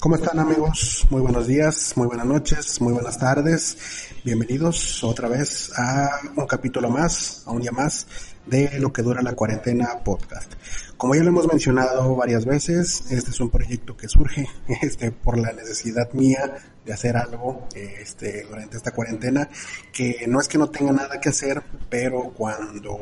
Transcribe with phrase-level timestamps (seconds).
[0.00, 1.06] ¿Cómo están amigos?
[1.10, 3.76] Muy buenos días, muy buenas noches, muy buenas tardes.
[4.24, 8.06] Bienvenidos otra vez a un capítulo más, a un día más
[8.46, 10.54] de lo que dura la cuarentena podcast.
[10.96, 14.48] Como ya lo hemos mencionado varias veces, este es un proyecto que surge
[14.80, 16.50] este, por la necesidad mía
[16.82, 19.50] de hacer algo este, durante esta cuarentena,
[19.92, 22.96] que no es que no tenga nada que hacer, pero cuando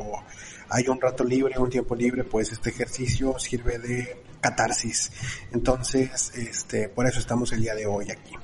[0.71, 5.11] hay un rato libre, un tiempo libre, pues este ejercicio sirve de catarsis.
[5.53, 8.35] Entonces, este, por eso estamos el día de hoy aquí.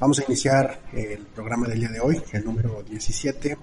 [0.00, 3.56] Vamos a iniciar el programa del día de hoy, el número 17,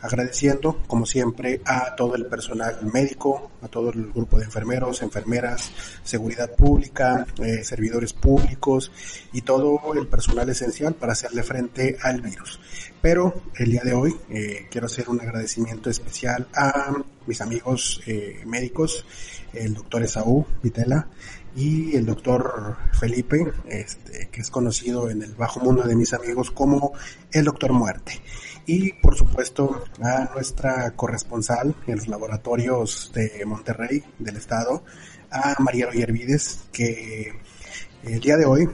[0.00, 5.72] agradeciendo, como siempre, a todo el personal médico, a todo el grupo de enfermeros, enfermeras,
[6.02, 8.92] seguridad pública, eh, servidores públicos
[9.32, 12.60] y todo el personal esencial para hacerle frente al virus.
[13.00, 16.92] Pero el día de hoy eh, quiero hacer un agradecimiento especial a
[17.26, 19.04] mis amigos eh, médicos,
[19.52, 21.08] el doctor Esaú Vitela,
[21.56, 26.50] y el doctor Felipe, este, que es conocido en el bajo mundo de mis amigos
[26.50, 26.92] como
[27.30, 28.20] el doctor Muerte.
[28.66, 34.84] Y por supuesto a nuestra corresponsal en los laboratorios de Monterrey, del estado,
[35.30, 37.32] a María Yervides, que
[38.02, 38.68] el día de hoy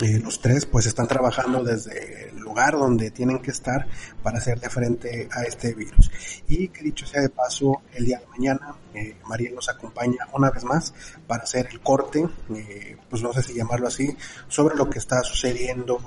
[0.00, 3.86] eh, los tres pues están trabajando desde lugar donde tienen que estar
[4.22, 6.10] para hacerle frente a este virus.
[6.48, 10.50] Y que dicho sea de paso, el día de mañana eh, María nos acompaña una
[10.50, 10.94] vez más
[11.26, 14.16] para hacer el corte, eh, pues no sé si llamarlo así,
[14.48, 15.98] sobre lo que está sucediendo,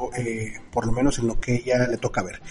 [0.72, 2.42] por lo menos en lo que ella le toca ver.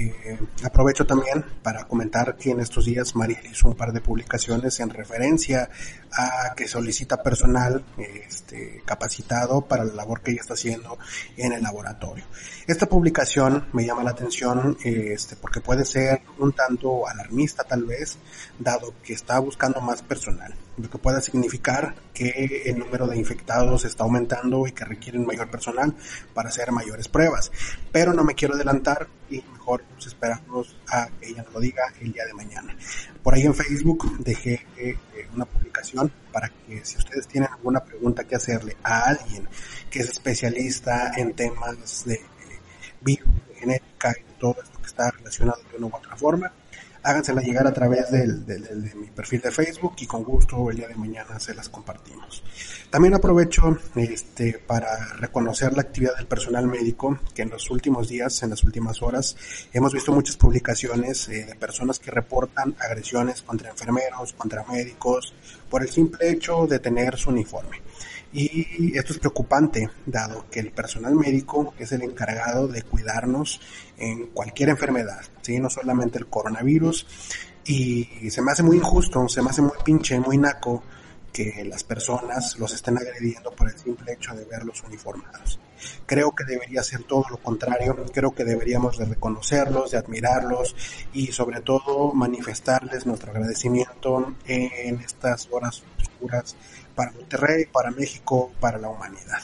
[0.00, 4.80] Eh, aprovecho también para comentar que en estos días Mariel hizo un par de publicaciones
[4.80, 5.68] en referencia
[6.12, 10.98] a que solicita personal este, capacitado para la labor que ella está haciendo
[11.36, 12.24] en el laboratorio.
[12.66, 18.16] Esta publicación me llama la atención este, porque puede ser un tanto alarmista tal vez,
[18.58, 23.84] dado que está buscando más personal, lo que puede significar que el número de infectados
[23.84, 25.94] está aumentando y que requieren mayor personal
[26.34, 27.50] para hacer mayores pruebas.
[27.92, 32.12] Pero no me quiero adelantar y mejor esperamos a que ella nos lo diga el
[32.12, 32.76] día de mañana.
[33.22, 34.96] Por ahí en Facebook dejé eh,
[35.34, 39.48] una publicación para que si ustedes tienen alguna pregunta que hacerle a alguien
[39.90, 42.20] que es especialista en temas de
[43.00, 46.52] virus, de genética y todo esto que está relacionado de una u otra forma,
[47.02, 50.88] hágansela llegar a través del, de mi perfil de Facebook y con gusto el día
[50.88, 52.42] de mañana se las compartimos.
[52.90, 58.42] También aprovecho este, para reconocer la actividad del personal médico que en los últimos días,
[58.42, 59.36] en las últimas horas,
[59.72, 65.32] hemos visto muchas publicaciones eh, de personas que reportan agresiones contra enfermeros, contra médicos,
[65.68, 67.80] por el simple hecho de tener su uniforme.
[68.32, 73.60] Y esto es preocupante, dado que el personal médico es el encargado de cuidarnos
[73.98, 75.58] en cualquier enfermedad, ¿sí?
[75.58, 77.06] no solamente el coronavirus.
[77.64, 80.82] Y se me hace muy injusto, se me hace muy pinche, muy naco
[81.32, 85.58] que las personas los estén agrediendo por el simple hecho de verlos uniformados.
[86.06, 90.74] Creo que debería ser todo lo contrario, creo que deberíamos de reconocerlos, de admirarlos
[91.12, 96.56] y sobre todo manifestarles nuestro agradecimiento en estas horas oscuras
[97.00, 99.38] para Monterrey, para México, para la humanidad.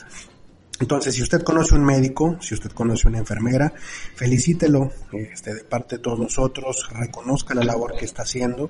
[0.79, 3.73] Entonces, si usted conoce un médico, si usted conoce una enfermera,
[4.15, 8.69] felicítelo este, de parte de todos nosotros, reconozca la labor que está haciendo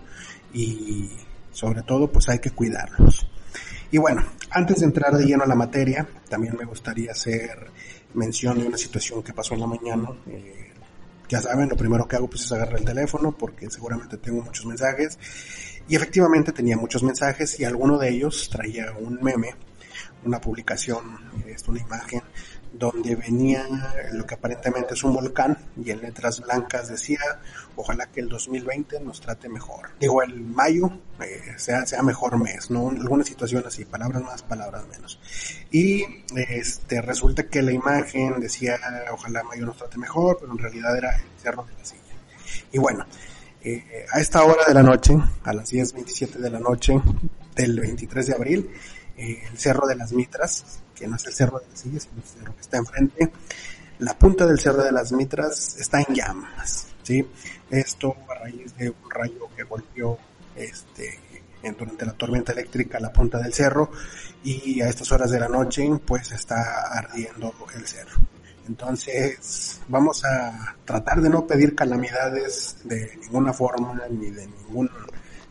[0.53, 1.11] y
[1.51, 3.27] sobre todo pues hay que cuidarlos.
[3.91, 7.69] Y bueno, antes de entrar de lleno a la materia, también me gustaría hacer
[8.13, 10.11] mención de una situación que pasó en la mañana.
[10.27, 10.66] Eh,
[11.29, 14.65] ya saben, lo primero que hago pues es agarrar el teléfono porque seguramente tengo muchos
[14.65, 15.17] mensajes.
[15.87, 19.55] Y efectivamente tenía muchos mensajes y alguno de ellos traía un meme,
[20.25, 21.03] una publicación,
[21.67, 22.21] una imagen
[22.73, 23.65] donde venía
[24.11, 27.19] lo que aparentemente es un volcán y en letras blancas decía
[27.75, 29.89] ojalá que el 2020 nos trate mejor.
[29.99, 30.91] Digo, el mayo
[31.21, 32.89] eh, sea, sea mejor mes, ¿no?
[32.89, 35.19] Alguna situación así, palabras más, palabras menos.
[35.71, 36.03] Y
[36.35, 38.79] este resulta que la imagen decía
[39.11, 42.01] ojalá mayo nos trate mejor, pero en realidad era el cerro de la silla.
[42.71, 43.05] Y bueno,
[43.63, 47.01] eh, a esta hora de la noche, a las 10.27 de la noche
[47.55, 48.69] del 23 de abril,
[49.17, 52.27] el Cerro de las Mitras, que no es el Cerro de las Sillas, sino el
[52.27, 53.31] cerro que está enfrente.
[53.99, 57.27] La punta del Cerro de las Mitras está en llamas, ¿sí?
[57.69, 60.17] Esto a raíz de un rayo que golpeó
[60.55, 61.19] este,
[61.77, 63.91] durante la tormenta eléctrica la punta del cerro
[64.43, 68.21] y a estas horas de la noche pues está ardiendo el cerro.
[68.67, 74.89] Entonces vamos a tratar de no pedir calamidades de ninguna forma ni de ningún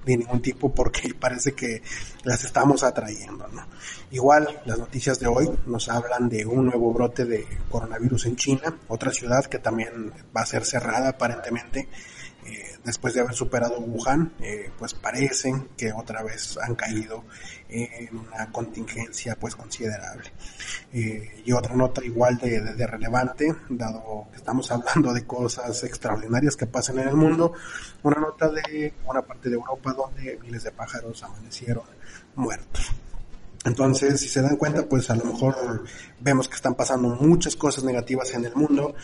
[0.06, 1.82] de ningún tipo porque parece que
[2.22, 3.66] las estamos atrayendo, ¿no?
[4.12, 8.78] Igual las noticias de hoy nos hablan de un nuevo brote de coronavirus en China,
[8.88, 11.88] otra ciudad que también va a ser cerrada aparentemente
[12.46, 17.24] eh, después de haber superado Wuhan, eh, pues parecen que otra vez han caído
[17.68, 20.30] en una contingencia pues considerable.
[20.92, 26.56] Eh, y otra nota igual de, de, relevante, dado que estamos hablando de cosas extraordinarias
[26.56, 27.52] que pasan en el mundo,
[28.04, 31.84] una nota de una parte de Europa donde miles de pájaros amanecieron
[32.36, 32.92] muertos.
[33.64, 35.82] Entonces, si se dan cuenta, pues a lo mejor
[36.20, 38.94] vemos que están pasando muchas cosas negativas en el mundo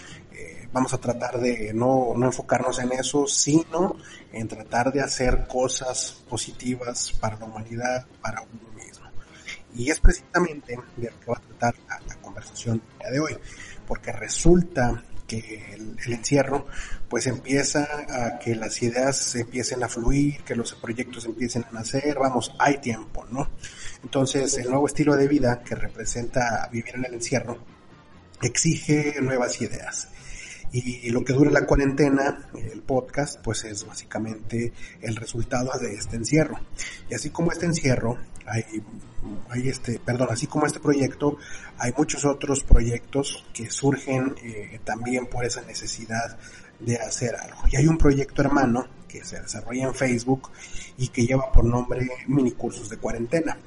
[0.72, 3.96] vamos a tratar de no, no enfocarnos en eso, sino
[4.32, 9.06] en tratar de hacer cosas positivas para la humanidad, para uno mismo.
[9.74, 13.36] Y es precisamente de lo que va a tratar la, conversación de hoy,
[13.86, 16.66] porque resulta que el, el, encierro
[17.08, 22.18] pues empieza a que las ideas empiecen a fluir, que los proyectos empiecen a nacer,
[22.18, 23.50] vamos, hay tiempo, ¿no?
[24.02, 27.58] Entonces el nuevo estilo de vida que representa vivir en el encierro
[28.42, 30.08] exige nuevas ideas.
[30.74, 34.72] Y lo que dura la cuarentena, el podcast, pues es básicamente
[35.02, 36.58] el resultado de este encierro.
[37.10, 38.16] Y así como este encierro,
[38.46, 38.64] hay,
[39.50, 41.36] hay este, perdón, así como este proyecto,
[41.76, 46.38] hay muchos otros proyectos que surgen eh, también por esa necesidad
[46.80, 47.62] de hacer algo.
[47.70, 50.50] Y hay un proyecto hermano que se desarrolla en Facebook
[50.96, 53.58] y que lleva por nombre Mini Cursos de Cuarentena.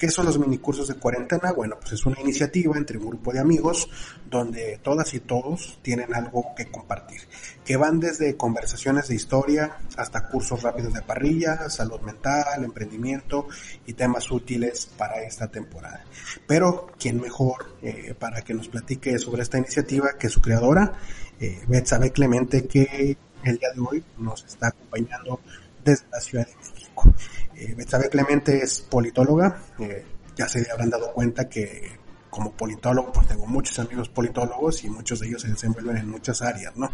[0.00, 1.52] ¿Qué son los minicursos de cuarentena?
[1.52, 3.86] Bueno, pues es una iniciativa entre un grupo de amigos
[4.30, 7.20] donde todas y todos tienen algo que compartir,
[7.66, 13.48] que van desde conversaciones de historia hasta cursos rápidos de parrilla, salud mental, emprendimiento
[13.84, 16.02] y temas útiles para esta temporada.
[16.46, 20.94] Pero, ¿quién mejor eh, para que nos platique sobre esta iniciativa que su creadora,
[21.38, 25.40] eh, Betsabe Clemente, que el día de hoy nos está acompañando
[25.84, 27.14] desde la Ciudad de México.
[27.60, 30.02] Eh, Betsabe Clemente es politóloga, eh,
[30.34, 31.92] ya se habrán dado cuenta que
[32.30, 36.40] como politólogo, pues tengo muchos amigos politólogos y muchos de ellos se desenvuelven en muchas
[36.40, 36.90] áreas, ¿no?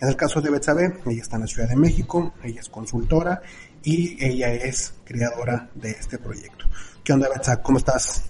[0.00, 3.40] En el caso de Betsabe, ella está en la Ciudad de México, ella es consultora
[3.82, 6.66] y ella es creadora de este proyecto.
[7.02, 7.62] ¿Qué onda, Betsabe?
[7.62, 8.24] ¿Cómo estás?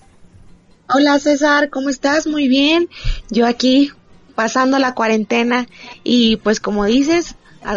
[0.89, 2.29] Hola, César, ¿cómo estás?
[2.29, 2.89] Muy bien.
[3.29, 3.91] Yo aquí
[4.37, 5.67] pasando la cuarentena
[6.05, 7.35] y pues como dices,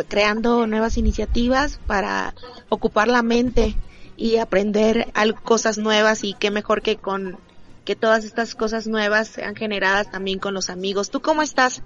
[0.08, 2.36] creando nuevas iniciativas para
[2.70, 3.76] ocupar la mente
[4.18, 5.12] y aprender
[5.44, 7.38] cosas nuevas y qué mejor que con
[7.84, 11.12] que todas estas cosas nuevas sean generadas también con los amigos.
[11.12, 11.84] ¿Tú cómo estás?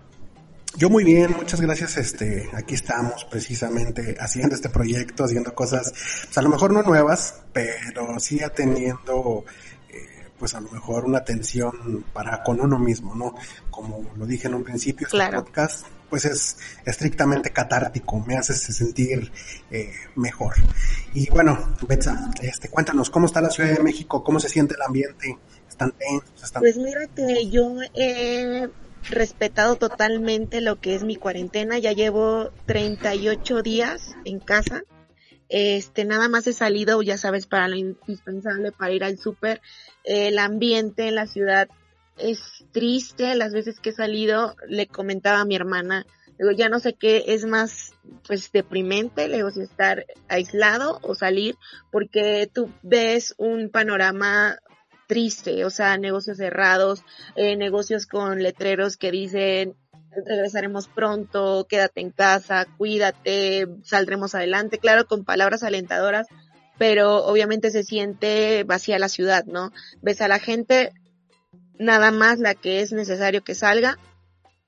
[0.77, 1.97] Yo muy bien, muchas gracias.
[1.97, 7.41] Este, aquí estamos precisamente haciendo este proyecto, haciendo cosas, pues a lo mejor no nuevas,
[7.51, 9.43] pero sí atendiendo
[9.89, 13.35] eh, pues a lo mejor una atención para con uno mismo, ¿no?
[13.69, 19.31] Como lo dije en un principio, este podcast pues es estrictamente catártico, me hace sentir
[19.71, 20.55] eh, mejor.
[21.13, 24.23] Y bueno, Betsa, este, cuéntanos, ¿cómo está la Ciudad de México?
[24.23, 25.37] ¿Cómo se siente el ambiente?
[25.67, 26.43] ¿Están tensos?
[26.43, 26.61] ¿Están...
[26.61, 28.69] Pues mira que yo he
[29.09, 34.83] respetado totalmente lo que es mi cuarentena, ya llevo 38 días en casa.
[35.47, 39.61] Este, nada más he salido, ya sabes, para lo indispensable, para ir al súper.
[40.03, 41.69] El ambiente en la ciudad
[42.19, 46.05] es triste las veces que he salido, le comentaba a mi hermana,
[46.37, 47.93] digo, ya no sé qué es más,
[48.25, 51.55] pues, deprimente, le digo, estar aislado o salir,
[51.91, 54.57] porque tú ves un panorama
[55.07, 57.03] triste, o sea, negocios cerrados,
[57.35, 59.75] eh, negocios con letreros que dicen,
[60.25, 66.27] regresaremos pronto, quédate en casa, cuídate, saldremos adelante, claro, con palabras alentadoras,
[66.77, 69.71] pero obviamente se siente vacía la ciudad, ¿no?
[70.01, 70.93] Ves a la gente
[71.79, 73.97] nada más la que es necesario que salga.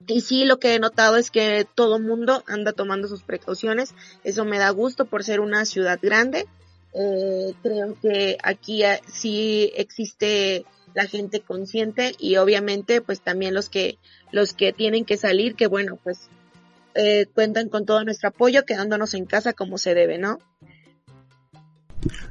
[0.08, 3.94] Y sí, lo que he notado es que todo mundo anda tomando sus precauciones.
[4.24, 6.48] Eso me da gusto por ser una ciudad grande.
[6.94, 13.70] Eh, creo que aquí eh, sí existe la gente consciente y obviamente pues también los
[13.70, 13.98] que
[14.34, 16.28] los que tienen que salir que bueno pues
[16.96, 20.40] eh, cuentan con todo nuestro apoyo quedándonos en casa como se debe no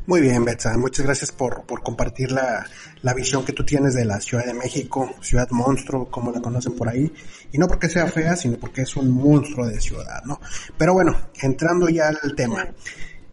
[0.06, 2.66] muy bien, Betsa, muchas gracias por, por compartir la,
[3.02, 6.74] la, visión que tú tienes de la Ciudad de México, ciudad monstruo, como la conocen
[6.74, 7.12] por ahí,
[7.52, 10.40] y no porque sea fea, sino porque es un monstruo de ciudad, ¿no?
[10.76, 12.66] Pero bueno, entrando ya al tema,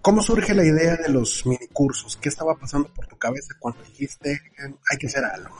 [0.01, 2.17] ¿cómo surge la idea de los minicursos?
[2.17, 4.39] ¿Qué estaba pasando por tu cabeza cuando dijiste
[4.89, 5.57] hay que hacer algo?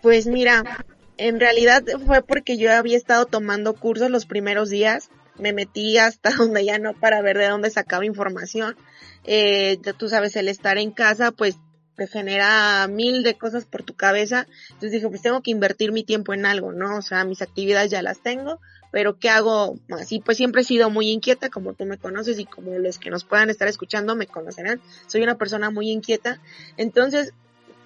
[0.00, 0.84] Pues mira,
[1.16, 6.30] en realidad fue porque yo había estado tomando cursos los primeros días, me metí hasta
[6.36, 8.76] donde ya no para ver de dónde sacaba información.
[9.24, 11.56] Eh, tú sabes, el estar en casa, pues
[11.96, 14.46] te genera mil de cosas por tu cabeza.
[14.68, 16.96] Entonces dije, pues tengo que invertir mi tiempo en algo, ¿no?
[16.96, 18.60] O sea, mis actividades ya las tengo,
[18.90, 20.20] pero ¿qué hago así?
[20.20, 23.24] Pues siempre he sido muy inquieta, como tú me conoces y como los que nos
[23.24, 24.80] puedan estar escuchando me conocerán.
[25.06, 26.40] Soy una persona muy inquieta.
[26.76, 27.32] Entonces,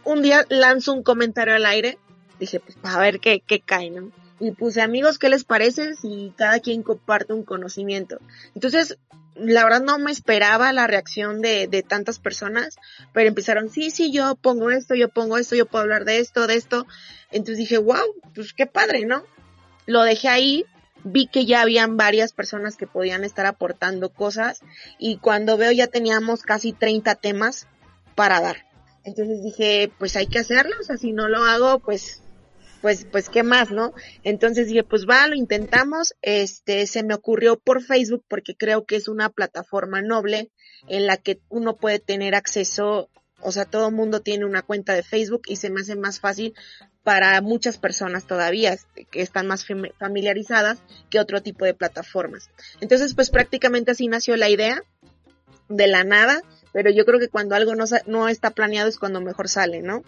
[0.05, 1.99] un día lanzo un comentario al aire.
[2.39, 4.11] Dije, pues a ver qué, qué cae, ¿no?
[4.39, 8.19] Y puse, amigos, ¿qué les parece si cada quien comparte un conocimiento?
[8.55, 8.99] Entonces,
[9.35, 12.77] la verdad no me esperaba la reacción de, de tantas personas,
[13.13, 16.47] pero empezaron, sí, sí, yo pongo esto, yo pongo esto, yo puedo hablar de esto,
[16.47, 16.87] de esto.
[17.31, 19.25] Entonces dije, wow, pues qué padre, ¿no?
[19.87, 20.65] Lo dejé ahí,
[21.05, 24.61] vi que ya habían varias personas que podían estar aportando cosas
[24.99, 27.69] y cuando veo ya teníamos casi 30 temas
[28.15, 28.67] para dar.
[29.05, 32.23] Entonces dije, pues hay que hacerlo, o sea, si no lo hago, pues
[32.81, 33.93] pues, pues, ¿qué más, no?
[34.23, 36.15] Entonces dije, pues va, lo intentamos.
[36.23, 40.51] Este, se me ocurrió por Facebook porque creo que es una plataforma noble
[40.89, 44.95] en la que uno puede tener acceso, o sea, todo el mundo tiene una cuenta
[44.95, 46.55] de Facebook y se me hace más fácil
[47.03, 48.77] para muchas personas todavía
[49.11, 49.65] que están más
[49.99, 50.79] familiarizadas
[51.09, 52.51] que otro tipo de plataformas.
[52.81, 54.83] Entonces, pues prácticamente así nació la idea
[55.69, 56.43] de la nada,
[56.73, 60.03] pero yo creo que cuando algo no, no está planeado es cuando mejor sale, ¿no?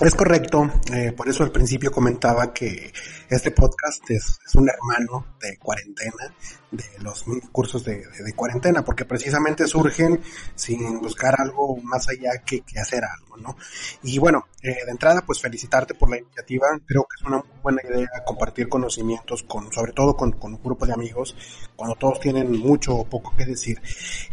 [0.00, 2.90] Es correcto, eh, por eso al principio comentaba que
[3.28, 6.34] este podcast es, un hermano de cuarentena,
[6.70, 10.18] de los cursos de, cuarentena, porque precisamente surgen
[10.54, 13.56] sin buscar algo más allá que, hacer algo, ¿no?
[14.02, 17.60] Y bueno, eh, de entrada, pues felicitarte por la iniciativa, creo que es una muy
[17.62, 21.36] buena idea compartir conocimientos con, sobre todo con, con un grupo de amigos,
[21.76, 23.78] cuando todos tienen mucho o poco que decir.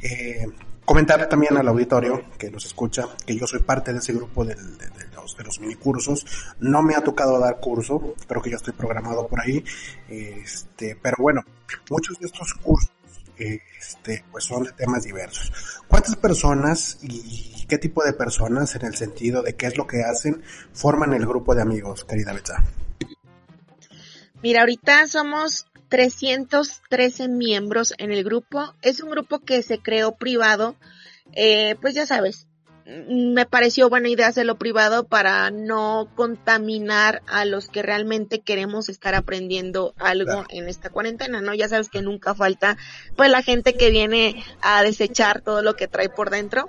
[0.01, 0.45] Eh,
[0.87, 4.55] Comentar también al auditorio que nos escucha que yo soy parte de ese grupo de,
[5.13, 6.25] los, de los minicursos.
[6.61, 9.61] No me ha tocado dar curso, creo que ya estoy programado por ahí.
[10.07, 11.43] Este, pero bueno,
[11.89, 12.89] muchos de estos cursos
[13.37, 15.51] este, pues son de temas diversos.
[15.89, 20.03] ¿Cuántas personas y qué tipo de personas en el sentido de qué es lo que
[20.03, 20.41] hacen
[20.71, 22.63] forman el grupo de amigos, querida Betsa?
[24.41, 28.73] Mira, ahorita somos 313 miembros en el grupo.
[28.81, 30.75] Es un grupo que se creó privado.
[31.33, 32.47] Eh, pues ya sabes,
[32.85, 38.89] mm, me pareció buena idea hacerlo privado para no contaminar a los que realmente queremos
[38.89, 41.53] estar aprendiendo algo en esta cuarentena, ¿no?
[41.53, 42.77] Ya sabes que nunca falta
[43.15, 46.65] pues la gente que viene a desechar todo lo que trae por dentro.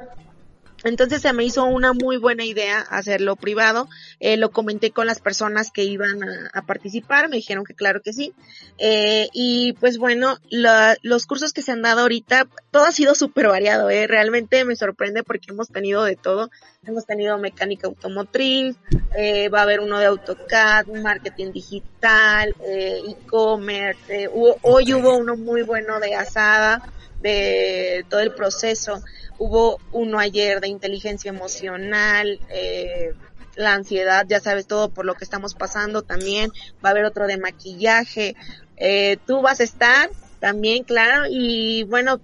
[0.84, 3.88] Entonces se me hizo una muy buena idea hacerlo privado.
[4.20, 6.20] Eh, lo comenté con las personas que iban
[6.52, 8.32] a, participar, me dijeron que claro que sí.
[8.78, 13.48] Eh, y pues bueno, los cursos que se han dado ahorita, todo ha sido súper
[13.48, 13.90] variado.
[13.90, 14.06] Eh.
[14.06, 16.50] Realmente me sorprende porque hemos tenido de todo.
[16.86, 18.76] Hemos tenido mecánica automotriz,
[19.16, 24.30] eh, va a haber uno de AutoCAD, marketing digital, e-commerce.
[24.62, 26.82] hoy hubo uno muy bueno de asada,
[27.20, 29.02] de todo el proceso.
[29.38, 33.12] Hubo uno ayer de inteligencia emocional, eh,
[33.56, 36.50] la ansiedad, ya sabes todo por lo que estamos pasando también.
[36.84, 38.34] Va a haber otro de maquillaje.
[38.76, 42.20] Eh, tú vas a estar también, claro, y bueno,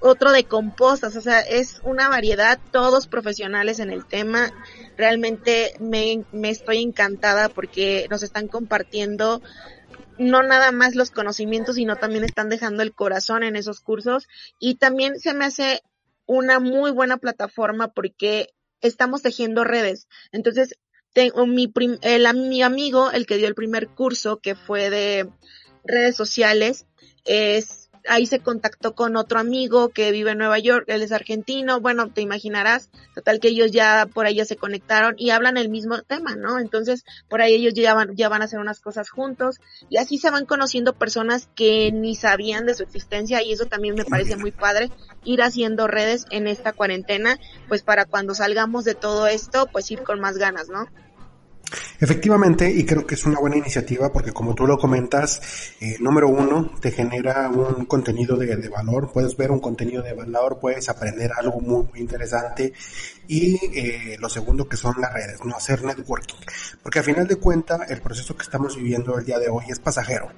[0.00, 4.50] otro de compostas, o sea, es una variedad, todos profesionales en el tema.
[4.96, 9.42] Realmente me, me estoy encantada porque nos están compartiendo
[10.18, 14.26] no nada más los conocimientos, sino también están dejando el corazón en esos cursos
[14.58, 15.82] y también se me hace
[16.26, 20.08] una muy buena plataforma porque estamos tejiendo redes.
[20.32, 20.76] Entonces,
[21.14, 21.72] tengo mi,
[22.02, 25.28] el, mi amigo, el que dio el primer curso, que fue de
[25.84, 26.86] redes sociales,
[27.24, 31.80] es ahí se contactó con otro amigo que vive en Nueva York, él es argentino,
[31.80, 35.68] bueno, te imaginarás, total que ellos ya por ahí ya se conectaron y hablan el
[35.68, 36.58] mismo tema, ¿no?
[36.58, 40.18] Entonces, por ahí ellos ya van, ya van a hacer unas cosas juntos y así
[40.18, 44.36] se van conociendo personas que ni sabían de su existencia y eso también me parece
[44.36, 44.90] muy padre,
[45.24, 47.38] ir haciendo redes en esta cuarentena,
[47.68, 50.88] pues para cuando salgamos de todo esto, pues ir con más ganas, ¿no?
[52.00, 56.28] Efectivamente, y creo que es una buena iniciativa porque como tú lo comentas, eh, número
[56.28, 61.30] uno, te genera un contenido de, valor, puedes ver un contenido de valor, puedes aprender
[61.36, 62.72] algo muy, muy interesante.
[63.26, 66.36] Y eh, lo segundo que son las redes, no hacer networking,
[66.82, 69.78] porque al final de cuentas el proceso que estamos viviendo el día de hoy es
[69.78, 70.28] pasajero.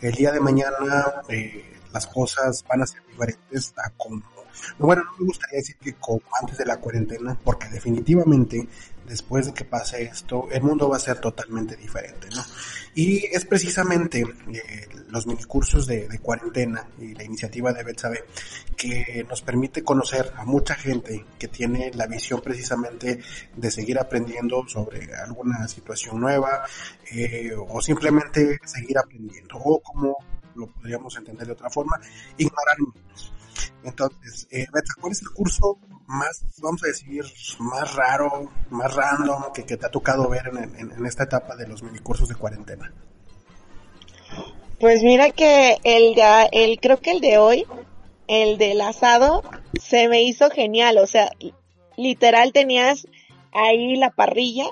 [0.00, 4.22] El día de mañana eh, las cosas van a ser diferentes a como
[4.78, 8.66] bueno, no me gustaría decir que como antes de la cuarentena, porque definitivamente
[9.10, 12.42] después de que pase esto, el mundo va a ser totalmente diferente, ¿no?
[12.94, 18.24] Y es precisamente eh, los minicursos de, de cuarentena y la iniciativa de Betsabe
[18.76, 23.20] que nos permite conocer a mucha gente que tiene la visión precisamente
[23.56, 26.62] de seguir aprendiendo sobre alguna situación nueva
[27.12, 30.16] eh, o simplemente seguir aprendiendo o como
[30.54, 32.00] lo podríamos entender de otra forma,
[32.36, 33.32] ignorar mitos.
[33.82, 34.66] Entonces, eh,
[35.00, 35.78] ¿cuál es el curso
[36.10, 37.24] más, vamos a decir,
[37.60, 41.82] más raro, más random que, te ha tocado ver en, en, esta etapa de los
[41.82, 42.92] minicursos de cuarentena?
[44.80, 46.16] Pues mira que el,
[46.52, 47.64] el, creo que el de hoy,
[48.26, 49.42] el del asado,
[49.80, 51.30] se me hizo genial, o sea,
[51.96, 53.06] literal tenías
[53.52, 54.66] ahí la parrilla,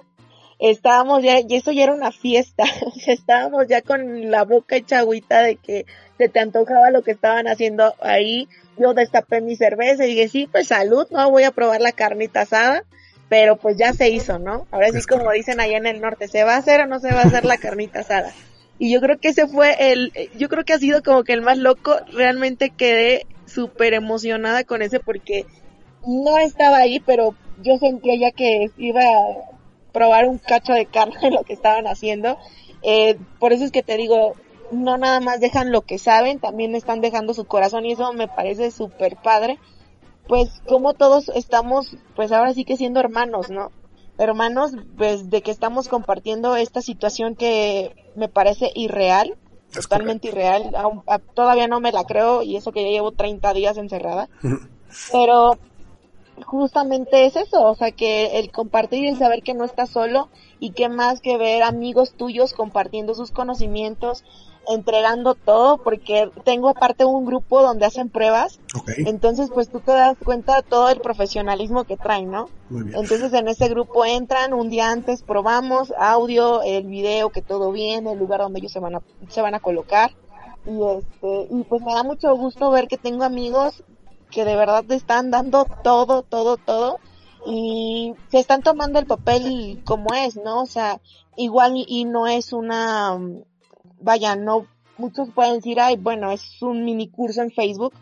[0.58, 2.64] estábamos ya, y eso ya era una fiesta,
[3.06, 7.46] estábamos ya con la boca hecha agüita de que se te antojaba lo que estaban
[7.46, 11.80] haciendo ahí, yo destapé mi cerveza y dije, sí, pues salud, no voy a probar
[11.80, 12.84] la carnita asada,
[13.28, 14.66] pero pues ya se hizo, ¿no?
[14.70, 17.12] Ahora sí, como dicen allá en el norte, ¿se va a hacer o no se
[17.12, 18.32] va a hacer la carnita asada?
[18.78, 21.42] Y yo creo que ese fue el, yo creo que ha sido como que el
[21.42, 25.46] más loco, realmente quedé súper emocionada con ese porque
[26.06, 29.58] no estaba ahí, pero yo sentía ya que iba a
[29.92, 32.38] probar un cacho de carne lo que estaban haciendo.
[32.82, 34.34] Eh, por eso es que te digo,
[34.70, 38.28] no nada más dejan lo que saben, también están dejando su corazón y eso me
[38.28, 39.58] parece súper padre.
[40.26, 43.72] Pues como todos estamos, pues ahora sí que siendo hermanos, ¿no?
[44.18, 49.36] Hermanos, pues de que estamos compartiendo esta situación que me parece irreal,
[49.72, 50.70] totalmente irreal.
[51.34, 54.28] todavía no me la creo y eso que ya llevo 30 días encerrada.
[55.12, 55.58] Pero
[56.44, 60.28] justamente es eso, o sea, que el compartir y el saber que no estás solo
[60.60, 64.24] y que más que ver amigos tuyos compartiendo sus conocimientos,
[64.68, 68.60] entregando todo, porque tengo aparte un grupo donde hacen pruebas,
[68.98, 72.48] entonces pues tú te das cuenta de todo el profesionalismo que traen, ¿no?
[72.70, 78.06] Entonces en ese grupo entran, un día antes probamos audio, el video, que todo bien,
[78.06, 80.12] el lugar donde ellos se van a, se van a colocar,
[80.66, 83.82] y este, y pues me da mucho gusto ver que tengo amigos
[84.30, 86.98] que de verdad te están dando todo, todo, todo
[87.46, 90.62] y se están tomando el papel como es, ¿no?
[90.62, 91.00] O sea,
[91.36, 93.18] igual y, no es una,
[94.00, 97.94] vaya, no, muchos pueden decir, ay, bueno, es un mini curso en Facebook,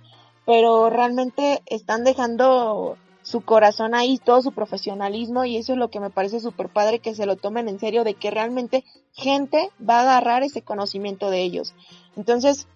[0.45, 5.99] pero realmente están dejando su corazón ahí, todo su profesionalismo y eso es lo que
[5.99, 9.99] me parece súper padre que se lo tomen en serio de que realmente gente va
[9.99, 11.75] a agarrar ese conocimiento de ellos.
[12.17, 12.69] Entonces,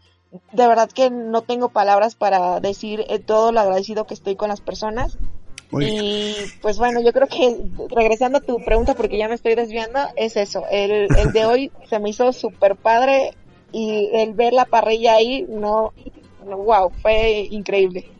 [0.52, 4.48] de verdad que no tengo palabras para decir eh, todo lo agradecido que estoy con
[4.48, 5.18] las personas.
[5.72, 7.56] Y pues bueno, yo creo que
[7.94, 10.64] regresando a tu pregunta, porque ya me estoy desviando, es eso.
[10.70, 13.34] El, el de hoy se me hizo súper padre
[13.72, 15.92] y el ver la parrilla ahí, no,
[16.44, 18.10] no, wow, fue increíble.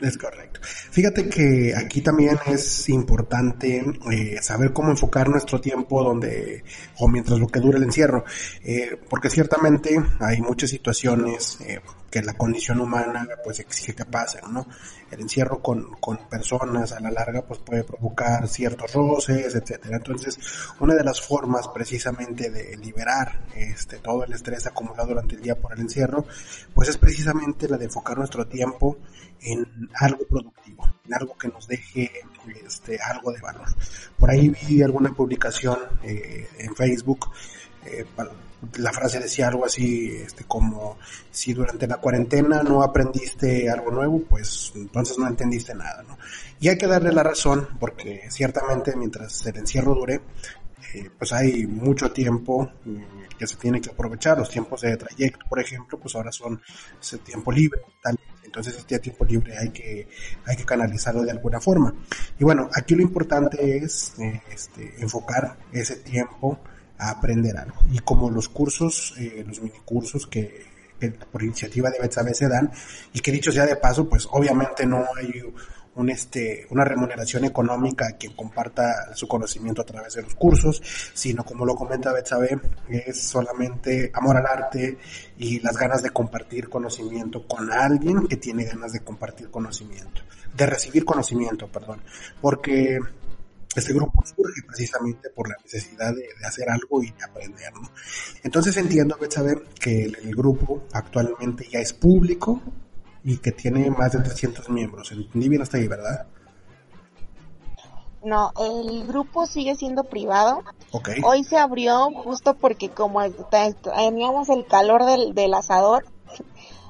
[0.00, 0.60] Es correcto.
[0.64, 6.64] Fíjate que aquí también es importante eh, saber cómo enfocar nuestro tiempo donde
[6.98, 8.24] o mientras lo que dure el encierro,
[8.64, 11.80] eh, porque ciertamente hay muchas situaciones eh,
[12.12, 14.66] que la condición humana pues exige que pasen, ¿no?
[15.10, 19.96] El encierro con, con personas a la larga pues puede provocar ciertos roces, etcétera.
[19.96, 20.38] Entonces,
[20.78, 25.58] una de las formas precisamente de liberar este todo el estrés acumulado durante el día
[25.58, 26.26] por el encierro,
[26.74, 28.98] pues es precisamente la de enfocar nuestro tiempo
[29.40, 32.12] en algo productivo, en algo que nos deje
[32.62, 33.68] este, algo de valor.
[34.18, 37.30] Por ahí vi alguna publicación eh, en Facebook,
[37.84, 38.06] eh,
[38.76, 40.98] la frase decía algo así este, como
[41.30, 46.16] si durante la cuarentena no aprendiste algo nuevo, pues entonces no entendiste nada, ¿no?
[46.60, 50.20] Y hay que darle la razón porque ciertamente mientras el encierro dure,
[50.94, 54.38] eh, pues hay mucho tiempo mm, que se tiene que aprovechar.
[54.38, 56.60] Los tiempos de trayecto, por ejemplo, pues ahora son
[57.00, 58.16] ese tiempo libre, tal
[58.52, 60.06] entonces este tiempo libre hay que,
[60.44, 61.94] hay que canalizarlo de alguna forma.
[62.38, 66.58] Y bueno, aquí lo importante es eh, este, enfocar ese tiempo
[67.02, 67.76] a aprender algo.
[67.90, 70.64] Y como los cursos, eh, los minicursos que,
[71.00, 72.70] que por iniciativa de Betsabe se dan,
[73.12, 75.42] y que dicho sea de paso, pues obviamente no hay
[75.94, 80.80] un este, una remuneración económica a quien comparta su conocimiento a través de los cursos,
[81.12, 84.98] sino como lo comenta Betsabe, es solamente amor al arte
[85.38, 90.22] y las ganas de compartir conocimiento con alguien que tiene ganas de compartir conocimiento,
[90.54, 92.00] de recibir conocimiento, perdón,
[92.40, 92.98] porque
[93.74, 97.90] este grupo surge precisamente por la necesidad de, hacer algo y de aprender, ¿no?
[98.42, 102.60] Entonces entiendo, Betsabe, que el grupo actualmente ya es público,
[103.24, 105.12] y que tiene más de 300 miembros.
[105.12, 106.26] Entendí bien hasta ahí, ¿verdad?
[108.24, 110.62] No, el grupo sigue siendo privado.
[110.92, 111.20] Okay.
[111.24, 116.04] Hoy se abrió justo porque como teníamos el calor del, del asador,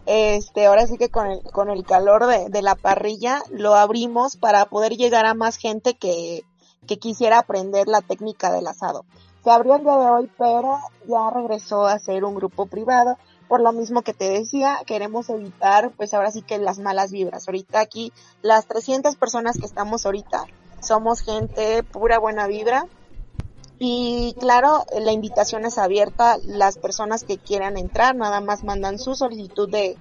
[0.05, 4.37] este, ahora sí que con el, con el calor de, de, la parrilla lo abrimos
[4.37, 6.43] para poder llegar a más gente que,
[6.87, 9.05] que quisiera aprender la técnica del asado.
[9.45, 13.17] Se abrió el día de hoy, pero ya regresó a ser un grupo privado
[13.53, 17.47] por lo mismo que te decía, queremos evitar pues ahora sí que las malas vibras.
[17.47, 20.47] Ahorita aquí las 300 personas que estamos ahorita
[20.81, 22.87] somos gente pura buena vibra
[23.79, 26.39] Y claro, la invitación es abierta.
[26.47, 29.99] Las personas que quieran entrar nada más mandan su solicitud de,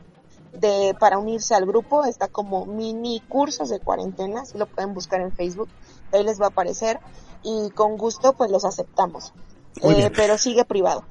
[0.54, 2.06] de para unirse al grupo.
[2.06, 5.67] Está como mini cursos de cuarentena, si lo pueden buscar en Facebook,
[6.13, 7.00] ahí les va a aparecer
[7.43, 9.34] y con gusto pues los aceptamos.
[9.82, 11.06] Eh, pero sigue privado.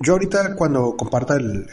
[0.00, 1.66] Yo ahorita cuando comparta el,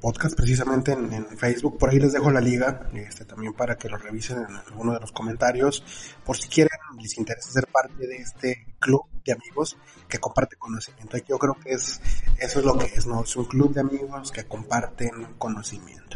[0.00, 3.98] podcast precisamente en, Facebook, por ahí les dejo la liga, este, también para que lo
[3.98, 5.84] revisen en alguno de los comentarios,
[6.24, 9.76] por si quieren, les interesa ser parte de este club de amigos
[10.08, 11.18] que comparte conocimiento.
[11.18, 12.00] Yo creo que es
[12.38, 13.22] eso es lo que es, ¿no?
[13.22, 16.09] Es un club de amigos que comparten conocimiento.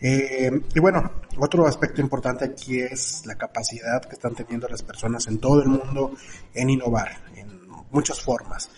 [0.00, 5.26] Eh, y bueno, otro aspecto importante aquí es la capacidad que están teniendo las personas
[5.26, 6.12] en todo el mundo
[6.54, 8.70] en innovar, en muchas formas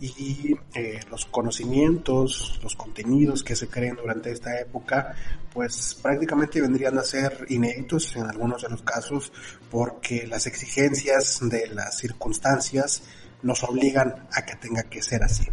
[0.00, 5.14] y eh, los conocimientos, los contenidos que se creen durante esta época,
[5.52, 9.32] pues prácticamente vendrían a ser inéditos en algunos de los casos
[9.70, 13.02] porque las exigencias de las circunstancias
[13.42, 15.44] nos obligan a que tenga que ser así.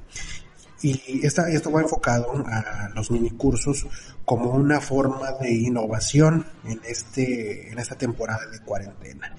[0.84, 3.86] Y esta, esto va enfocado a los minicursos
[4.26, 9.36] como una forma de innovación en, este, en esta temporada de cuarentena.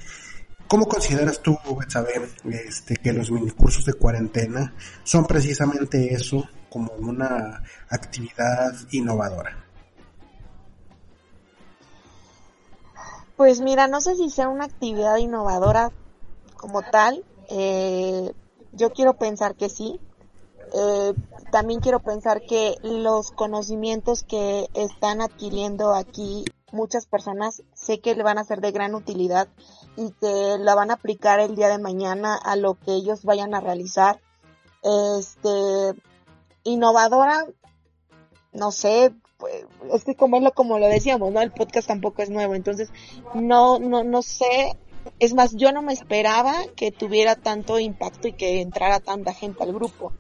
[0.68, 4.72] ¿Cómo consideras tú, Betsabe, este, que los minicursos de cuarentena
[5.04, 9.66] son precisamente eso, como una actividad innovadora?
[13.36, 15.90] Pues mira, no sé si sea una actividad innovadora
[16.56, 17.24] como tal.
[17.50, 18.32] Eh,
[18.72, 20.00] yo quiero pensar que sí.
[20.74, 21.14] Eh,
[21.50, 28.22] también quiero pensar que los conocimientos que están adquiriendo aquí muchas personas sé que le
[28.22, 29.48] van a ser de gran utilidad
[29.96, 33.54] y que la van a aplicar el día de mañana a lo que ellos vayan
[33.54, 34.20] a realizar.
[34.82, 36.00] Este,
[36.64, 37.46] innovadora,
[38.52, 41.40] no sé, pues, es que como es lo, como lo decíamos, ¿no?
[41.40, 42.90] El podcast tampoco es nuevo, entonces
[43.34, 44.78] no, no, no sé.
[45.18, 49.64] Es más, yo no me esperaba que tuviera tanto impacto y que entrara tanta gente
[49.64, 50.12] al grupo.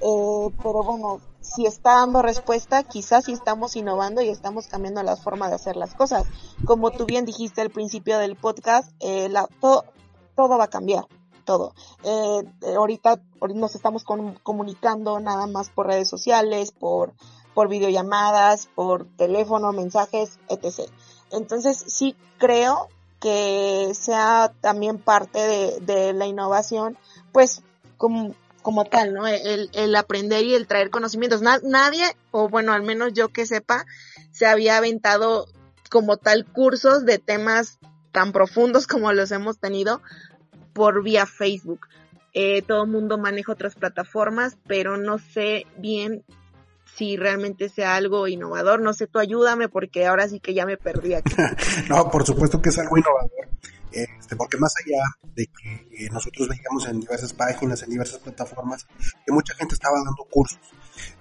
[0.00, 5.16] Eh, pero bueno, si está dando respuesta, quizás si estamos innovando y estamos cambiando la
[5.16, 6.26] forma de hacer las cosas.
[6.64, 11.06] Como tú bien dijiste al principio del podcast, eh, todo, va a cambiar,
[11.44, 11.72] todo.
[12.02, 13.20] Eh, eh ahorita,
[13.54, 14.04] nos estamos
[14.42, 17.14] comunicando nada más por redes sociales, por,
[17.54, 20.90] por videollamadas, por teléfono, mensajes, etc.
[21.30, 22.88] Entonces sí creo
[23.20, 26.98] que sea también parte de la innovación,
[27.32, 27.62] pues
[27.96, 28.34] como
[28.66, 29.28] como tal, ¿no?
[29.28, 31.40] El, aprender y el traer conocimientos.
[31.40, 33.86] nadie, o bueno, al menos yo que sepa,
[34.32, 35.46] se había aventado
[35.88, 37.78] como tal cursos de temas
[38.10, 40.02] tan profundos como los hemos tenido
[40.72, 41.86] por vía Facebook.
[42.32, 46.24] Eh, todo el mundo maneja otras plataformas, pero no sé bien
[46.96, 48.80] si realmente sea algo innovador.
[48.80, 51.36] No sé, tú ayúdame porque ahora sí que ya me perdí aquí.
[51.88, 53.30] no, por supuesto que es algo innovador.
[53.92, 55.02] Este, porque más allá
[55.34, 58.86] de que nosotros veíamos en diversas páginas, en diversas plataformas,
[59.24, 60.60] que mucha gente estaba dando cursos.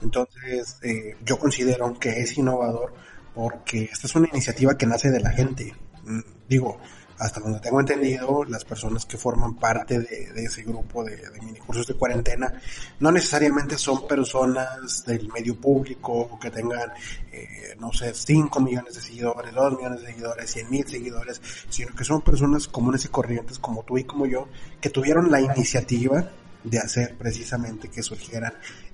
[0.02, 2.94] Entonces, eh, yo considero que es innovador
[3.34, 5.76] porque esta es una iniciativa que nace de la gente.
[6.04, 6.80] Mm, digo,
[7.18, 11.88] hasta donde tengo entendido, las personas que forman parte de, ese grupo de, de minicursos
[11.88, 12.54] de cuarentena
[13.00, 16.92] no necesariamente son personas del medio público que tengan,
[17.32, 21.96] eh, no sé, 5 millones de seguidores, 2 millones de seguidores, 100 mil seguidores, sino
[21.96, 24.48] que son personas comunes y corrientes como tú y como yo,
[24.82, 26.30] que tuvieron la iniciativa
[26.64, 28.54] de hacer precisamente que surgieran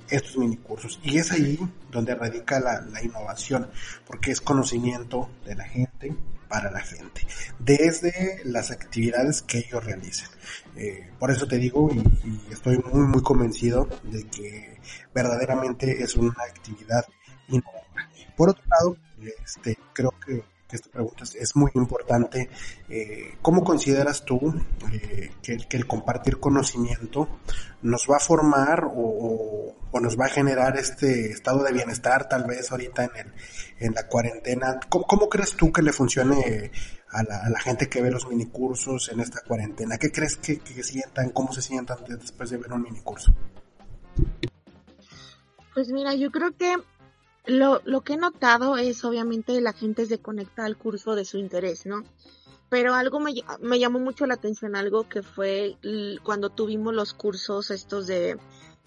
[0.09, 0.99] estos minicursos.
[1.03, 1.57] Y es ahí
[1.89, 3.69] donde radica la innovación,
[4.05, 6.15] porque es conocimiento de la gente,
[6.51, 7.25] para la gente,
[7.59, 10.27] desde las actividades que ellos realicen.
[10.75, 14.77] Eh, por eso te digo y, estoy muy muy convencido de que
[15.15, 17.05] verdaderamente es una actividad
[17.47, 18.11] innovadora.
[18.35, 18.97] Por otro lado,
[19.45, 20.43] este, creo que
[20.75, 20.89] esta
[21.39, 22.49] es, muy importante.
[22.89, 24.39] Eh, ¿Cómo consideras tú
[24.91, 27.27] eh, que, el compartir conocimiento
[27.81, 32.71] nos va a formar o, nos va a generar este estado de bienestar tal vez
[32.71, 33.33] ahorita en, el,
[33.79, 34.79] en la cuarentena?
[34.89, 36.71] ¿Cómo, crees tú que le funcione
[37.11, 39.97] a la, gente que ve los minicursos en esta cuarentena?
[39.97, 41.29] ¿Qué crees que, que sientan?
[41.31, 43.33] ¿Cómo se sientan después de ver un minicurso?
[45.73, 46.75] Pues mira, yo creo que
[47.45, 51.37] lo, lo que he notado es obviamente la gente se conecta al curso de su
[51.37, 52.03] interés, ¿no?
[52.69, 55.77] Pero algo me, me llamó mucho la atención, algo que fue
[56.23, 58.37] cuando tuvimos los cursos estos de,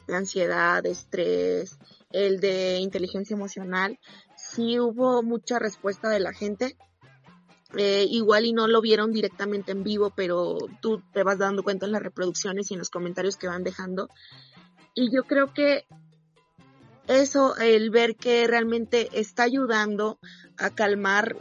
[0.08, 1.78] ansiedad, de estrés,
[2.10, 3.98] el de inteligencia emocional,
[4.36, 6.76] sí hubo mucha respuesta de la gente.
[7.76, 11.86] Eh, igual y no lo vieron directamente en vivo, pero tú te vas dando cuenta
[11.86, 14.08] en las reproducciones y en los comentarios que van dejando.
[14.94, 15.86] Y yo creo que
[17.08, 20.18] eso, el ver que realmente está ayudando
[20.56, 21.36] a calmar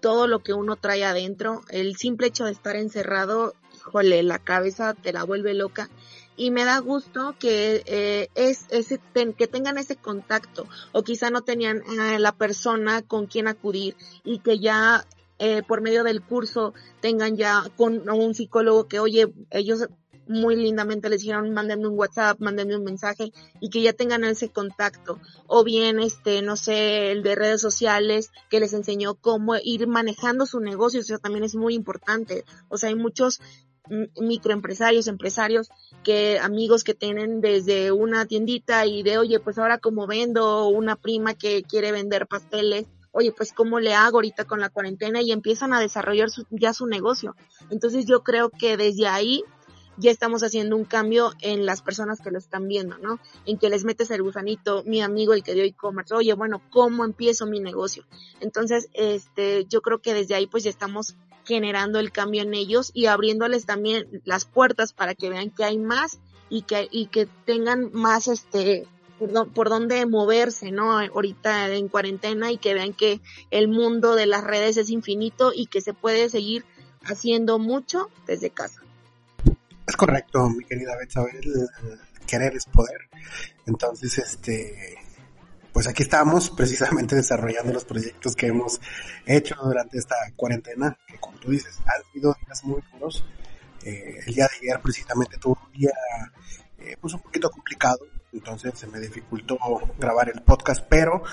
[0.00, 4.94] todo lo que uno trae adentro, el simple hecho de estar encerrado, híjole, la cabeza
[4.94, 5.90] te la vuelve loca.
[6.36, 8.98] Y me da gusto que eh, es ese
[9.36, 14.38] que tengan ese contacto o quizá no tenían a la persona con quien acudir y
[14.38, 15.04] que ya
[15.38, 19.86] eh, por medio del curso tengan ya con un psicólogo que oye ellos
[20.26, 24.50] muy lindamente les dijeron mándenme un WhatsApp, mándenme un mensaje y que ya tengan ese
[24.50, 25.20] contacto.
[25.46, 30.46] O bien, este, no sé, el de redes sociales que les enseñó cómo ir manejando
[30.46, 32.44] su negocio, eso también es muy importante.
[32.68, 33.40] O sea, hay muchos
[34.20, 35.68] microempresarios, empresarios
[36.04, 40.96] que amigos que tienen desde una tiendita y de, oye, pues ahora como vendo una
[40.96, 45.32] prima que quiere vender pasteles, oye, pues cómo le hago ahorita con la cuarentena y
[45.32, 47.34] empiezan a desarrollar ya su negocio.
[47.70, 49.42] Entonces yo creo que desde ahí
[49.96, 53.20] ya estamos haciendo un cambio en las personas que lo están viendo, ¿no?
[53.46, 57.04] En que les metes el gusanito, mi amigo el que dio e-commerce, oye, bueno, ¿cómo
[57.04, 58.04] empiezo mi negocio?
[58.40, 62.90] Entonces, este, yo creo que desde ahí pues ya estamos generando el cambio en ellos
[62.94, 67.26] y abriéndoles también las puertas para que vean que hay más y que, y que
[67.44, 68.86] tengan más este,
[69.54, 70.98] por, dónde moverse, ¿no?
[70.98, 75.66] Ahorita en cuarentena y que vean que el mundo de las redes es infinito y
[75.66, 76.64] que se puede seguir
[77.02, 78.82] haciendo mucho desde casa.
[79.90, 81.68] Es correcto, mi querida Betsabel,
[82.24, 83.08] querer es poder.
[83.66, 84.94] Entonces, este,
[85.72, 88.80] pues aquí estamos precisamente desarrollando los proyectos que hemos
[89.26, 93.24] hecho durante esta cuarentena, que como tú dices, han sido días muy duros.
[93.82, 95.90] Eh, el día de ayer precisamente tuve un día
[96.78, 99.58] eh, pues un poquito complicado, entonces se me dificultó
[99.98, 101.24] grabar el podcast, pero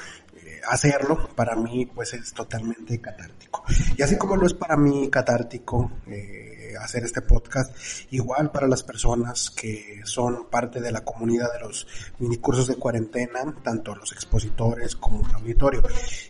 [0.67, 3.63] hacerlo para mí pues es totalmente catártico.
[3.97, 7.75] Y así como lo es para mí catártico, eh, hacer este podcast,
[8.11, 11.87] igual para las personas que son parte de la comunidad de los
[12.19, 15.83] minicursos de cuarentena, tanto los expositores como el auditorio,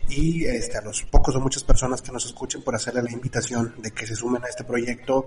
[0.08, 3.74] y este, a los pocos o muchas personas que nos escuchen por hacerle la invitación
[3.78, 5.26] de que se sumen a este proyecto,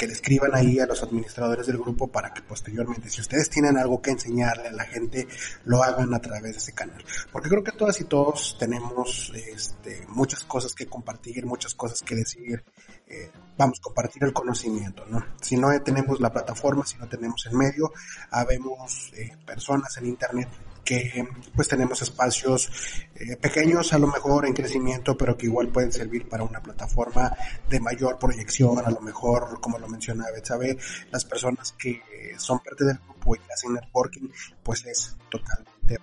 [0.00, 3.76] que le escriban ahí a los administradores del grupo para que posteriormente, si ustedes tienen
[3.76, 5.28] algo que enseñarle a la gente,
[5.66, 7.04] lo hagan a través de ese canal.
[7.30, 12.14] Porque creo que todas y todos tenemos este, muchas cosas que compartir, muchas cosas que
[12.14, 12.64] decir,
[13.08, 15.22] eh, vamos, compartir el conocimiento, ¿no?
[15.42, 17.92] Si no tenemos la plataforma, si no tenemos el medio,
[18.30, 20.48] habemos eh, personas en Internet
[20.90, 21.24] que
[21.54, 22.68] pues tenemos espacios
[23.14, 27.32] eh, pequeños a lo mejor en crecimiento, pero que igual pueden servir para una plataforma
[27.68, 30.76] de mayor proyección, a lo mejor, como lo mencionaba Betsabe,
[31.12, 32.02] las personas que
[32.38, 34.28] son parte del grupo y hacen networking,
[34.64, 35.98] pues es totalmente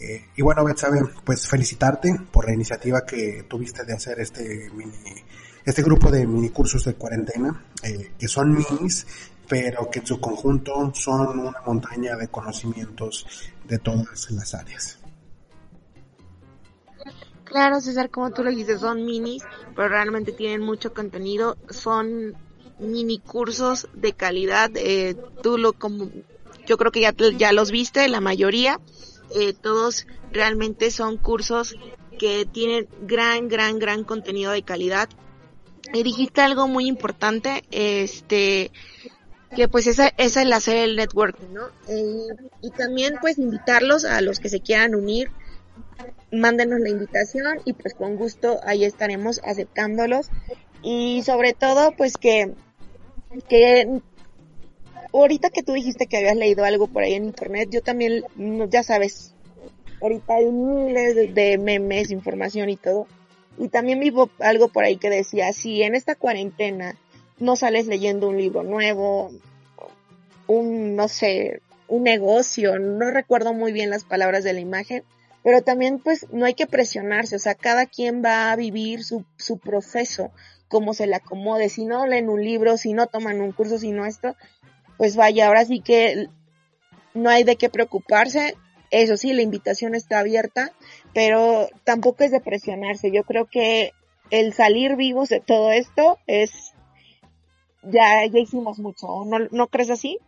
[0.00, 4.92] eh, y bueno, Betsabe, pues felicitarte por la iniciativa que tuviste de hacer este mini
[5.64, 9.06] este grupo de mini cursos de cuarentena, eh, que son minis,
[9.52, 13.26] pero que en su conjunto son una montaña de conocimientos
[13.68, 14.98] de todas las áreas.
[17.44, 19.42] Claro, César, como tú lo dices, son minis,
[19.76, 21.58] pero realmente tienen mucho contenido.
[21.68, 22.34] Son
[22.78, 24.70] mini cursos de calidad.
[24.74, 26.08] Eh, tú lo como,
[26.66, 28.80] yo creo que ya, ya los viste, la mayoría.
[29.34, 31.76] Eh, todos realmente son cursos
[32.18, 35.10] que tienen gran, gran, gran contenido de calidad
[35.92, 38.70] y dijiste algo muy importante, este,
[39.54, 41.66] que pues esa, es el hacer el networking, ¿no?
[41.88, 42.26] Eh,
[42.60, 45.30] y también pues invitarlos a los que se quieran unir,
[46.30, 50.28] mándenos la invitación y pues con gusto ahí estaremos aceptándolos.
[50.82, 52.54] Y sobre todo pues que,
[53.48, 54.00] que
[55.12, 58.24] ahorita que tú dijiste que habías leído algo por ahí en internet, yo también,
[58.70, 59.34] ya sabes,
[60.00, 63.06] ahorita hay miles de memes, información y todo.
[63.58, 66.96] Y también vi algo por ahí que decía, si en esta cuarentena
[67.38, 69.30] no sales leyendo un libro nuevo,
[70.46, 75.04] un, no sé, un negocio, no recuerdo muy bien las palabras de la imagen,
[75.42, 79.24] pero también pues no hay que presionarse, o sea, cada quien va a vivir su,
[79.36, 80.30] su proceso,
[80.68, 83.90] como se le acomode, si no leen un libro, si no toman un curso, si
[83.90, 84.36] no esto,
[84.96, 86.28] pues vaya, ahora sí que
[87.14, 88.54] no hay de qué preocuparse,
[88.92, 90.70] eso sí, la invitación está abierta,
[91.14, 93.10] pero tampoco es de presionarse.
[93.10, 93.92] Yo creo que
[94.30, 96.71] el salir vivos de todo esto es,
[97.82, 99.06] ya, ya hicimos mucho.
[99.26, 100.18] ¿No, ¿No crees así?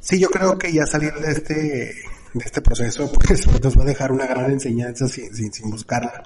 [0.00, 3.86] Sí, yo creo que ya salir de este, de este proceso, pues nos va a
[3.86, 6.22] dejar una gran enseñanza sin, sin, sin buscarla.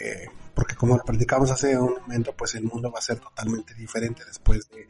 [0.00, 4.22] Eh, porque como platicamos hace un momento, pues el mundo va a ser totalmente diferente
[4.26, 4.88] después de,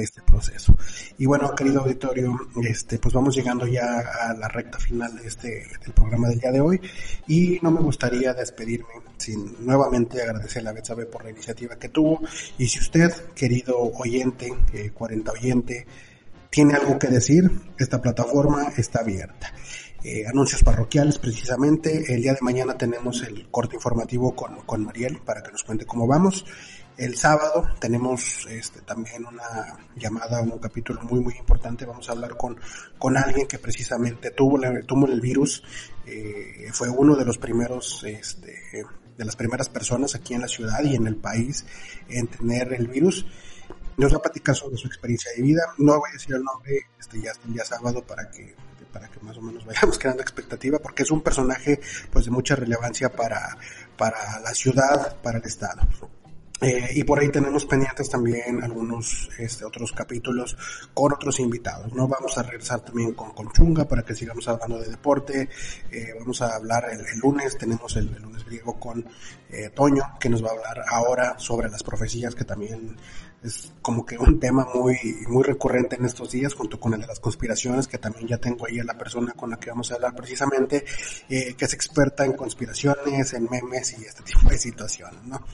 [0.00, 0.74] este proceso.
[1.18, 5.66] Y bueno, querido auditorio, este, pues vamos llegando ya a la recta final de este,
[5.82, 6.80] del programa del día de hoy,
[7.28, 12.22] y no me gustaría despedirme sin nuevamente agradecerle a Betsabe por la iniciativa que tuvo,
[12.56, 14.50] y si usted, querido oyente,
[14.94, 15.86] 40 eh, oyente,
[16.48, 19.52] tiene algo que decir, esta plataforma está abierta.
[20.04, 22.12] Eh, anuncios parroquiales precisamente.
[22.12, 25.86] El día de mañana tenemos el corte informativo con, con Mariel para que nos cuente
[25.86, 26.44] cómo vamos.
[26.96, 31.86] El sábado tenemos este, también una llamada, un capítulo muy, muy importante.
[31.86, 32.58] Vamos a hablar con,
[32.98, 35.62] con alguien que precisamente tuvo, tuvo el virus.
[36.04, 38.84] Eh, fue uno de los primeros, este,
[39.16, 41.64] de las primeras personas aquí en la ciudad y en el país
[42.08, 43.24] en tener el virus.
[43.96, 45.62] Nos va a platicar sobre su experiencia de vida.
[45.78, 48.54] No voy a decir el nombre este, ya el día sábado para que
[48.92, 52.54] para que más o menos vayamos creando expectativa, porque es un personaje pues de mucha
[52.56, 53.56] relevancia para,
[53.96, 55.82] para la ciudad, para el estado.
[56.62, 60.56] Eh, y por ahí tenemos pendientes también algunos este, otros capítulos
[60.94, 61.92] con otros invitados.
[61.92, 62.06] ¿no?
[62.06, 65.48] Vamos a regresar también con, con Chunga para que sigamos hablando de deporte.
[65.90, 69.04] Eh, vamos a hablar el, lunes, tenemos el, lunes griego con
[69.50, 72.96] eh, Toño, que nos va a hablar ahora sobre las profecías que también
[73.42, 74.96] es como que un tema muy,
[75.28, 78.66] muy recurrente en estos días, junto con el de las conspiraciones, que también ya tengo
[78.66, 80.84] ahí a la persona con la que vamos a hablar precisamente,
[81.28, 85.44] eh, que es experta en conspiraciones, en memes y este tipo de situaciones, ¿no?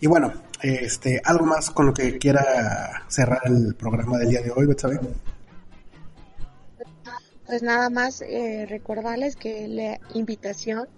[0.00, 4.50] Y bueno, este, algo más con lo que quiera cerrar el programa del día de
[4.50, 5.00] hoy, Betsabe.
[7.46, 10.88] Pues nada más eh, recordarles que la invitación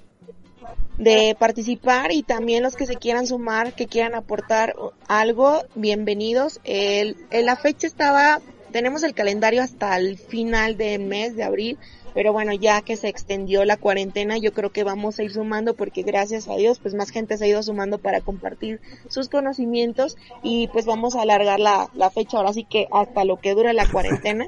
[0.99, 4.75] de participar y también los que se quieran sumar, que quieran aportar
[5.09, 6.61] algo, bienvenidos.
[6.65, 11.79] El, la fecha estaba, tenemos el calendario hasta el final del mes de abril,
[12.15, 15.75] pero bueno, ya que se extendió la cuarentena, yo creo que vamos a ir sumando
[15.75, 20.17] porque gracias a Dios, pues más gente se ha ido sumando para compartir sus conocimientos
[20.43, 23.73] y pues vamos a alargar la, la fecha ahora sí que hasta lo que dura
[23.73, 24.47] la cuarentena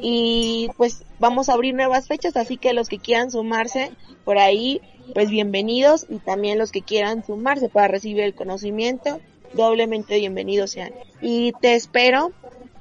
[0.00, 3.90] y pues vamos a abrir nuevas fechas, así que los que quieran sumarse
[4.24, 4.80] por ahí,
[5.14, 9.20] pues bienvenidos y también los que quieran sumarse para recibir el conocimiento,
[9.54, 10.92] doblemente bienvenidos sean.
[11.20, 12.32] Y te espero,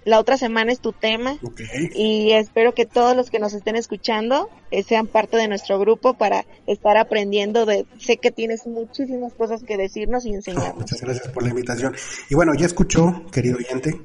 [0.05, 1.37] la otra semana es tu tema
[1.95, 6.13] y espero que todos los que nos estén escuchando eh, sean parte de nuestro grupo
[6.13, 10.77] para estar aprendiendo de, sé que tienes muchísimas cosas que decirnos y enseñarnos.
[10.77, 11.95] muchas gracias por la invitación.
[12.29, 13.99] Y bueno, ya escuchó, querido oyente,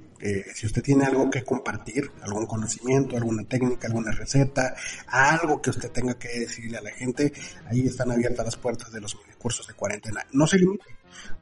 [0.54, 4.74] si usted tiene algo que compartir, algún conocimiento, alguna técnica, alguna receta,
[5.08, 7.32] algo que usted tenga que decirle a la gente,
[7.66, 10.24] ahí están abiertas las puertas de los cursos de cuarentena.
[10.32, 10.84] No se limite.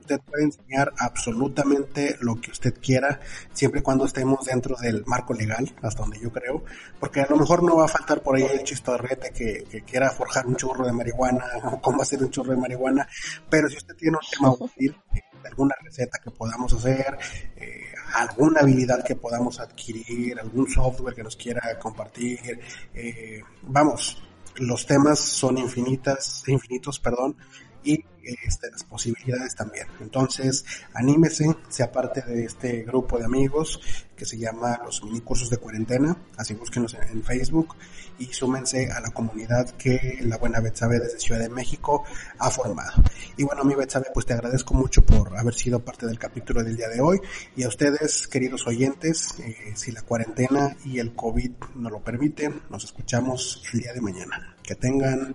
[0.00, 3.20] Usted puede enseñar absolutamente lo que usted quiera,
[3.52, 6.64] siempre y cuando estemos dentro del marco legal, hasta donde yo creo,
[6.98, 10.10] porque a lo mejor no va a faltar por ahí el chistorrete que, que quiera
[10.10, 13.08] forjar un churro de marihuana o cómo hacer un churro de marihuana,
[13.48, 14.96] pero si usted tiene un tema útil,
[15.44, 17.18] alguna receta que podamos hacer,
[17.56, 22.60] eh, alguna habilidad que podamos adquirir, algún software que nos quiera compartir.
[22.94, 24.22] Eh, vamos,
[24.56, 27.36] los temas son infinitas, infinitos, perdón,
[27.84, 29.86] y este, las posibilidades también.
[30.00, 30.64] Entonces,
[30.94, 33.80] anímese, sea parte de este grupo de amigos
[34.16, 37.74] que se llama los mini cursos de cuarentena, así búsquenos en, Facebook
[38.18, 42.04] y súmense a la comunidad que la buena Betsabe desde Ciudad de México
[42.38, 43.02] ha formado.
[43.36, 46.76] Y bueno, mi Betsabe, pues te agradezco mucho por haber sido parte del capítulo del
[46.76, 47.20] día de hoy
[47.56, 52.62] y a ustedes, queridos oyentes, eh, si la cuarentena y el COVID nos lo permiten,
[52.70, 54.56] nos escuchamos el día de mañana.
[54.62, 55.34] Que tengan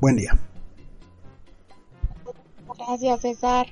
[0.00, 0.38] buen día.
[2.78, 3.66] Gracias, César.